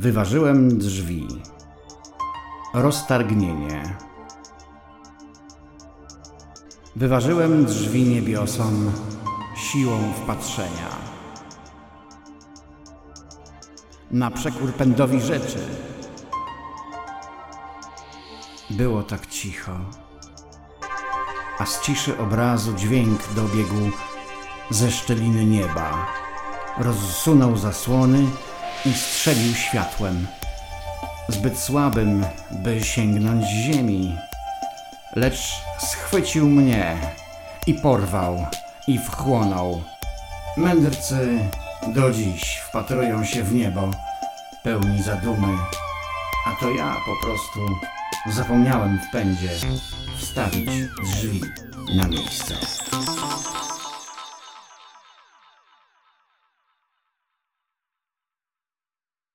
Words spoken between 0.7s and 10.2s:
drzwi. Roztargnienie. Wyważyłem drzwi niebiosom siłą